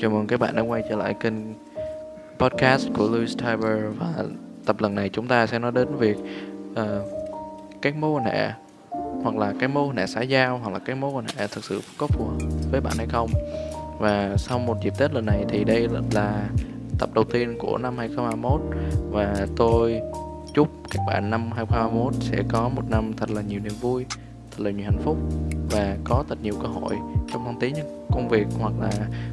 [0.00, 1.34] Chào mừng các bạn đã quay trở lại kênh
[2.38, 3.78] podcast của Louis Tiber.
[3.98, 4.24] Và
[4.66, 6.16] tập lần này chúng ta sẽ nói đến việc
[6.72, 6.78] uh,
[7.82, 8.50] các mối quan hệ
[9.22, 11.64] hoặc là cái mối quan hệ xã giao hoặc là cái mối quan hệ thực
[11.64, 12.38] sự có phù hợp
[12.70, 13.30] với bạn hay không.
[13.98, 16.48] Và sau một dịp Tết lần này thì đây là
[16.98, 18.60] tập đầu tiên của năm 2021
[19.10, 20.00] và tôi
[20.54, 24.06] chúc các bạn năm 2021 sẽ có một năm thật là nhiều niềm vui
[24.50, 25.16] thật là nhiều hạnh phúc
[25.70, 26.96] và có thật nhiều cơ hội
[27.34, 27.74] trong thăng tiến
[28.10, 28.90] công việc hoặc là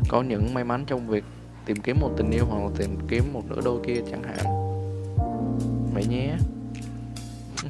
[0.09, 1.23] có những may mắn trong việc
[1.65, 4.45] tìm kiếm một tình yêu hoặc là tìm kiếm một nửa đôi kia chẳng hạn.
[5.93, 6.35] Vậy nhé.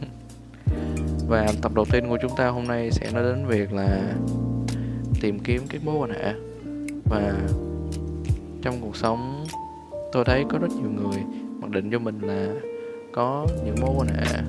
[1.27, 4.13] Và tập đầu tiên của chúng ta hôm nay sẽ nói đến việc là
[5.21, 6.33] tìm kiếm các mối quan hệ.
[7.05, 7.33] Và
[8.61, 9.45] trong cuộc sống,
[10.11, 11.23] tôi thấy có rất nhiều người
[11.59, 12.47] mặc định cho mình là
[13.13, 14.41] có những mối quan hệ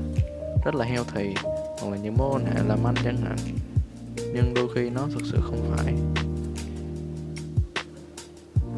[0.64, 1.34] rất là heo thì
[1.80, 3.36] hoặc là những mối quan hệ làm ăn chẳng hạn
[4.16, 5.94] nhưng đôi khi nó thực sự không phải.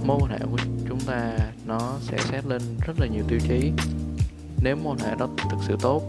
[0.06, 3.72] Mối quan hệ của chúng ta, nó sẽ xét lên rất là nhiều tiêu chí.
[4.62, 6.02] Nếu mối quan hệ đó thực sự tốt,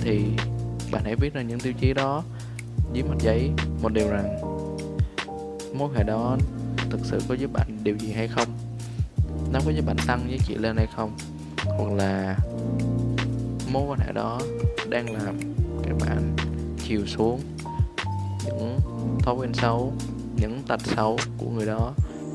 [0.00, 0.24] thì
[0.92, 2.22] bạn hãy viết ra những tiêu chí đó
[2.92, 3.50] dưới mặt giấy
[3.82, 4.40] một điều rằng
[5.78, 6.36] mối quan hệ đó
[6.90, 8.48] thực sự có giúp bạn điều gì hay không?
[9.52, 11.16] Nó có giúp bạn tăng giá trị lên hay không?
[11.64, 12.38] Hoặc là
[13.72, 14.40] mối quan hệ đó
[14.88, 15.38] đang làm
[15.82, 16.36] các bạn
[16.88, 17.40] chiều xuống
[18.44, 18.80] những
[19.18, 19.92] thói quen xấu,
[20.36, 21.92] những tật xấu của người đó.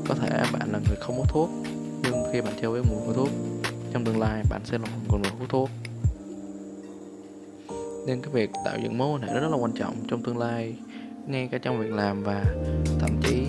[0.08, 1.50] Có thể bạn là người không hút thuốc,
[2.02, 3.28] nhưng khi bạn chơi với mùi của thuốc,
[3.92, 5.70] trong tương lai bạn sẽ là một người hút thuốc.
[8.06, 10.74] Nên cái việc tạo dựng mối quan hệ rất là quan trọng trong tương lai,
[11.26, 12.44] ngay cả trong việc làm và
[13.00, 13.46] thậm chí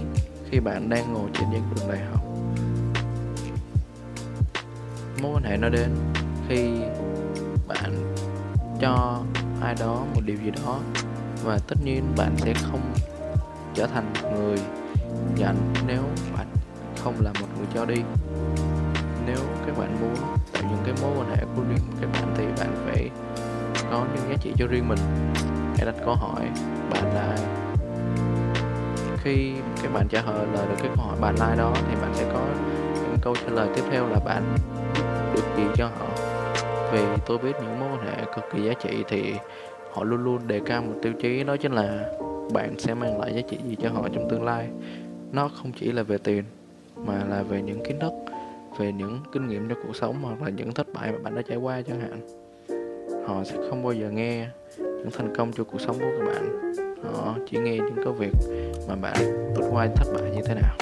[0.50, 2.26] khi bạn đang ngồi trên giảng đường đại học.
[5.22, 5.90] Mối quan hệ nó đến
[6.50, 6.70] khi
[7.68, 8.16] bạn
[8.82, 9.22] cho
[9.62, 10.80] ai đó một điều gì đó
[11.44, 12.82] và tất nhiên bạn sẽ không
[13.74, 14.58] trở thành một người
[15.38, 15.56] nhận
[15.88, 16.04] nếu
[16.38, 16.48] bạn
[17.04, 18.02] không là một người cho đi.
[19.26, 20.16] Nếu các bạn muốn
[20.54, 23.10] tạo những cái mối quan hệ của riêng các bạn thì bạn phải
[23.92, 25.00] có những giá trị cho riêng mình.
[25.78, 26.50] Hãy đặt câu hỏi,
[26.92, 27.62] bạn là ai
[29.24, 29.54] khi
[29.84, 32.40] các bạn trả lời được cái câu hỏi bạn like đó thì bạn sẽ có
[32.94, 34.56] những câu trả lời tiếp theo là bạn
[35.36, 36.08] được gì cho họ.
[36.92, 39.36] Vì tôi biết những mối quan hệ cực kỳ giá trị thì
[39.92, 42.10] họ luôn luôn đề cao một tiêu chí, đó chính là
[42.54, 44.68] bạn sẽ mang lại giá trị gì cho họ trong tương lai.
[45.32, 46.44] Nó không chỉ là về tiền,
[46.96, 48.14] mà là về những kiến thức,
[48.80, 51.42] về những kinh nghiệm trong cuộc sống, hoặc là những thất bại mà bạn đã
[51.42, 52.20] trải qua chẳng hạn.
[53.28, 54.48] Họ sẽ không bao giờ nghe
[54.78, 56.74] những thành công trong cuộc sống của các bạn.
[57.04, 58.34] Họ chỉ nghe những cái việc
[58.88, 59.16] mà bạn
[59.56, 60.76] vượt qua thất bại như thế nào.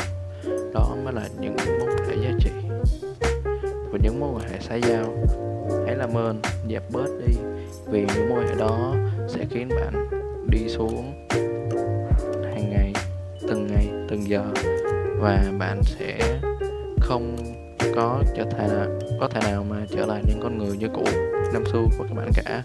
[0.74, 2.52] Đó mới là những mối quan hệ giá trị.
[3.92, 5.06] Và những mối quan hệ xã giao.
[5.86, 7.34] Hãy làm ơn, dẹp bớt đi
[7.92, 8.96] vì những mối hệ đó
[9.28, 10.10] sẽ khiến bạn
[10.50, 11.28] đi xuống
[12.44, 12.94] hàng ngày,
[13.48, 14.46] từng ngày, từng giờ
[15.20, 16.40] và bạn sẽ
[17.00, 17.36] không
[17.96, 21.04] có trở thành có thể nào mà trở lại những con người như cũ,
[21.54, 22.64] năm xưa của các bạn cả.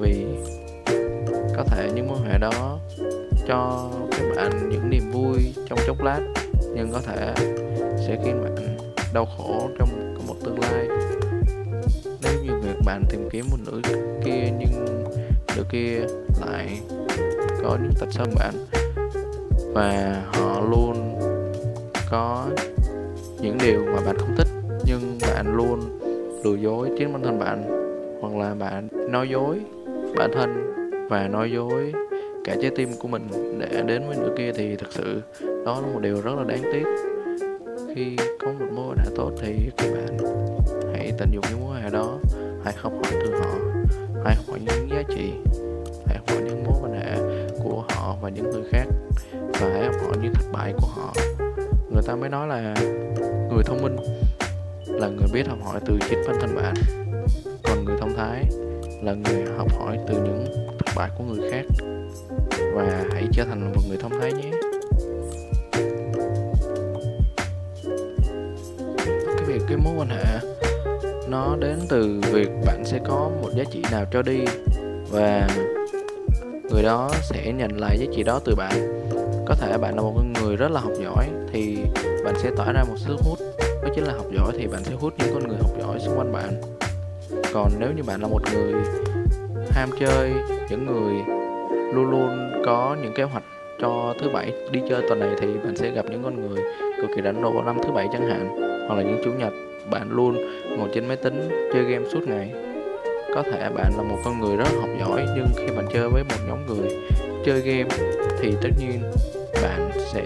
[0.00, 0.26] Vì
[1.56, 2.78] có thể những mối hệ đó
[3.48, 5.38] cho các bạn những niềm vui
[5.68, 6.20] trong chốc lát,
[6.74, 7.34] nhưng có thể
[8.06, 8.76] sẽ khiến bạn
[9.14, 9.88] đau khổ trong
[12.98, 13.80] bạn tìm kiếm một nữ
[14.24, 15.04] kia, nhưng
[15.56, 16.00] nữ kia
[16.46, 16.80] lại
[17.62, 18.54] có những tật xấu bạn
[19.74, 21.18] và họ luôn
[22.10, 22.46] có
[23.40, 24.46] những điều mà bạn không thích,
[24.84, 25.80] nhưng bạn luôn
[26.44, 27.64] lừa dối chính bản thân bạn,
[28.20, 29.60] hoặc là bạn nói dối
[30.16, 30.72] bản thân
[31.10, 31.92] và nói dối
[32.44, 35.22] cả trái tim của mình để đến với nữ kia thì thật sự
[35.64, 36.84] đó là một điều rất là đáng tiếc.
[37.94, 40.18] Khi có một mối quan hệ tốt thì các bạn
[40.92, 42.18] hãy tận dụng những mối quan hệ đó
[42.68, 43.58] hãy học hỏi từ họ
[44.24, 45.32] hãy học hỏi những giá trị
[46.06, 47.16] hãy học hỏi những mối quan hệ
[47.64, 48.84] của họ và những người khác
[49.32, 51.14] và hãy học hỏi những thất bại của họ.
[51.92, 52.74] Người ta mới nói là
[53.50, 53.96] người thông minh
[54.86, 56.74] là người biết học hỏi từ chính bản thân bạn,
[57.62, 58.44] còn người thông thái
[59.02, 60.44] là người học hỏi từ những
[60.78, 61.64] thất bại của người khác.
[62.74, 64.50] Và hãy trở thành một người thông thái nhé.
[69.36, 70.57] Cái việc cái mối quan hệ
[71.30, 74.44] nó đến từ việc bạn sẽ có một giá trị nào cho đi
[75.10, 75.48] và
[76.70, 78.72] người đó sẽ nhận lại giá trị đó từ bạn.
[79.46, 81.78] Có thể bạn là một người rất là học giỏi thì
[82.24, 83.38] bạn sẽ tỏa ra một sức hút.
[83.82, 86.18] Đó chính là học giỏi thì bạn sẽ hút những con người học giỏi xung
[86.18, 86.50] quanh bạn.
[87.54, 88.74] Còn nếu như bạn là một người
[89.70, 90.32] ham chơi,
[90.70, 91.14] những người
[91.94, 93.44] luôn luôn có những kế hoạch
[93.80, 96.64] cho thứ bảy đi chơi tuần này thì bạn sẽ gặp những con người
[96.96, 98.48] cực kỳ đánh vào năm thứ bảy chẳng hạn,
[98.88, 99.52] hoặc là những chủ nhật
[99.90, 100.36] bạn luôn
[100.78, 102.50] ngồi trên máy tính chơi game suốt ngày.
[103.34, 106.24] Có thể bạn là một con người rất học giỏi, nhưng khi bạn chơi với
[106.24, 106.90] một nhóm người
[107.44, 107.88] chơi game
[108.40, 109.02] thì tất nhiên
[109.62, 110.24] bạn sẽ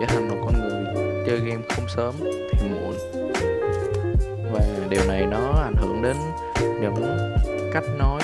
[0.00, 2.14] trở thành một con người chơi game không sớm
[2.52, 2.94] thì muộn.
[4.52, 6.16] Và điều này nó ảnh hưởng đến
[6.80, 7.18] những
[7.72, 8.20] cách nói,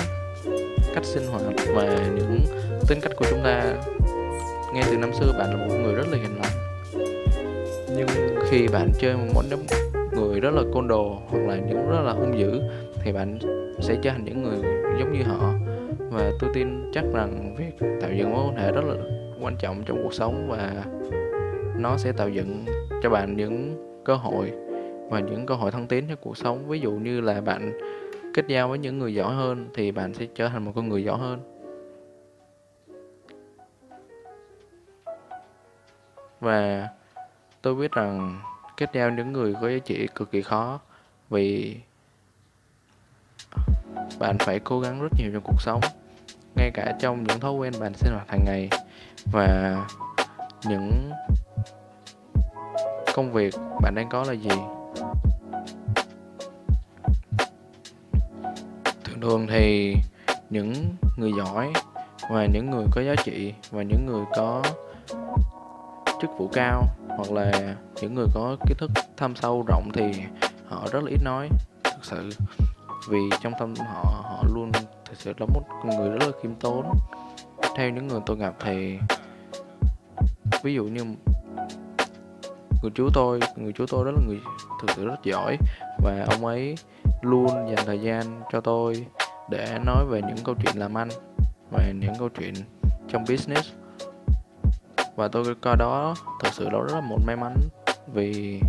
[0.95, 1.41] cách sinh hoạt
[1.73, 1.83] và
[2.15, 2.39] những
[2.87, 3.63] tính cách của chúng ta.
[4.73, 6.51] Ngay từ năm xưa, bạn là một người rất là hiền lành.
[7.95, 8.07] Nhưng
[8.49, 9.59] khi bạn chơi một nhóm
[10.19, 12.61] người rất là côn đồ hoặc là những rất là hung dữ
[13.03, 13.39] thì bạn
[13.79, 14.57] sẽ trở thành những người
[14.99, 15.53] giống như họ.
[16.11, 18.95] Và tôi tin chắc rằng việc tạo dựng mối quan hệ rất là
[19.41, 20.85] quan trọng trong cuộc sống và
[21.77, 22.65] nó sẽ tạo dựng
[23.03, 24.51] cho bạn những cơ hội
[25.09, 26.67] và những cơ hội thăng tiến trong cuộc sống.
[26.67, 27.79] Ví dụ như là bạn
[28.33, 31.03] kết giao với những người giỏi hơn thì bạn sẽ trở thành một con người
[31.03, 31.39] giỏi hơn.
[36.39, 36.87] Và
[37.61, 38.39] tôi biết rằng
[38.79, 40.79] kết giao những người có giá trị cực kỳ khó.
[41.29, 41.77] Vì
[44.19, 45.81] bạn phải cố gắng rất nhiều trong cuộc sống,
[46.55, 48.69] ngay cả trong những thói quen bạn sinh hoạt hàng ngày
[49.31, 49.77] và
[50.63, 51.11] những
[53.13, 54.49] công việc bạn đang có là gì.
[59.03, 59.95] Thường thường thì
[60.49, 60.73] những
[61.17, 61.73] người giỏi
[62.29, 64.63] và những người có giá trị và những người có
[66.21, 66.83] chức vụ cao
[67.19, 70.11] hoặc là những người có kiến thức thâm sâu rộng thì
[70.67, 71.49] họ rất là ít nói,
[71.83, 72.29] thực sự.
[73.09, 74.71] Vì trong tâm họ họ luôn
[75.05, 76.85] thực sự là một người rất là khiêm tốn.
[77.75, 78.99] Theo những người tôi gặp thì,
[80.63, 81.03] ví dụ như
[82.81, 84.39] người chú tôi, người chú tôi rất là người
[84.81, 85.57] thực sự rất giỏi
[86.03, 86.75] và ông ấy
[87.21, 89.05] luôn dành thời gian cho tôi
[89.49, 91.09] để nói về những câu chuyện làm ăn
[91.71, 92.53] và những câu chuyện
[93.07, 93.69] trong business
[95.19, 97.55] và tôi coi đó thực sự đó rất là một may mắn
[98.13, 98.61] vì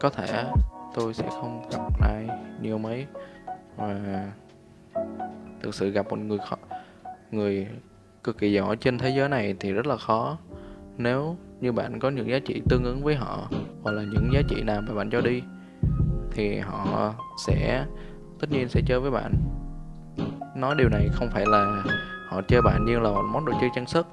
[0.00, 0.44] có thể
[0.94, 2.28] tôi sẽ không gặp ai
[2.62, 3.06] nhiều mấy
[3.76, 3.96] và
[5.62, 6.56] thực sự gặp một người khó,
[7.30, 7.66] người
[8.24, 10.38] cực kỳ giỏi trên thế giới này thì rất là khó.
[10.96, 13.48] Nếu như bạn có những giá trị tương ứng với họ
[13.82, 15.42] hoặc là những giá trị nào mà bạn cho đi
[16.32, 17.14] thì họ
[17.46, 17.84] sẽ
[18.40, 19.32] tất nhiên sẽ chơi với bạn.
[20.56, 21.82] Nói điều này không phải là
[22.28, 24.06] họ chơi bạn như là một món đồ chơi trang sức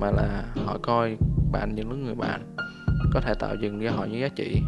[0.00, 1.16] mà là họ coi
[1.52, 2.54] bạn những người bạn.
[3.12, 4.62] Có thể tạo dựng cho họ những giá trị,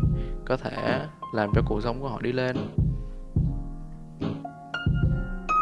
[0.47, 2.57] có thể làm cho cuộc sống của họ đi lên.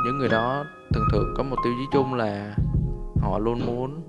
[0.05, 0.65] Những người đó
[0.95, 2.57] thường thường có một tiêu chí chung là
[3.21, 4.03] họ luôn muốn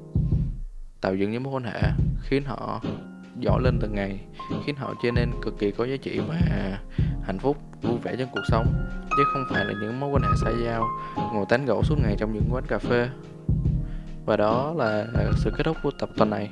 [1.01, 1.81] tạo dựng những mối quan hệ,
[2.21, 2.81] khiến họ
[3.39, 4.19] giỏi lên từng ngày,
[4.65, 6.39] khiến họ trở nên cực kỳ có giá trị và
[7.23, 8.73] hạnh phúc, vui vẻ trong cuộc sống,
[9.17, 10.83] chứ không phải là những mối quan hệ xã giao,
[11.33, 13.09] ngồi tán gẫu suốt ngày trong những quán cà phê
[14.27, 16.49] và đó là sự kết thúc của tập tuần này.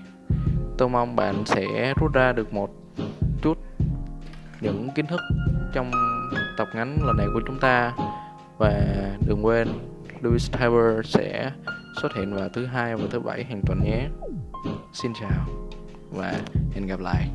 [0.77, 2.69] Tôi mong bạn sẽ rút ra được một
[3.41, 3.57] chút
[4.61, 5.21] những kiến thức
[5.73, 5.91] trong
[6.57, 7.93] tập ngắn lần này của chúng ta.
[8.57, 8.71] Và
[9.27, 9.67] đừng quên
[10.21, 11.51] Louis Tiber sẽ
[12.01, 14.07] xuất hiện vào thứ hai và thứ bảy hàng tuần nhé.
[14.93, 15.45] Xin chào
[16.11, 16.33] và
[16.73, 17.29] hẹn gặp lại.